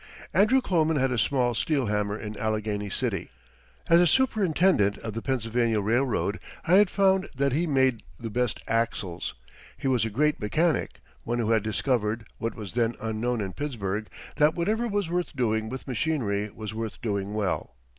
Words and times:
]Andrew 0.33 0.61
Kloman 0.61 0.99
had 0.99 1.11
a 1.11 1.17
small 1.19 1.53
steel 1.53 1.85
hammer 1.85 2.17
in 2.17 2.35
Allegheny 2.39 2.89
City. 2.89 3.29
As 3.87 4.01
a 4.01 4.07
superintendent 4.07 4.97
of 4.97 5.13
the 5.13 5.21
Pennsylvania 5.21 5.79
Railroad 5.79 6.39
I 6.65 6.77
had 6.77 6.89
found 6.89 7.29
that 7.35 7.51
he 7.51 7.67
made 7.67 8.01
the 8.19 8.31
best 8.31 8.63
axles. 8.67 9.35
He 9.77 9.87
was 9.87 10.03
a 10.03 10.09
great 10.09 10.39
mechanic 10.39 11.01
one 11.23 11.37
who 11.37 11.51
had 11.51 11.61
discovered, 11.61 12.25
what 12.39 12.55
was 12.55 12.73
then 12.73 12.95
unknown 12.99 13.41
in 13.41 13.53
Pittsburgh, 13.53 14.07
that 14.37 14.55
whatever 14.55 14.87
was 14.87 15.07
worth 15.07 15.35
doing 15.35 15.69
with 15.69 15.87
machinery 15.87 16.49
was 16.49 16.73
worth 16.73 16.99
doing 17.03 17.35
well. 17.35 17.75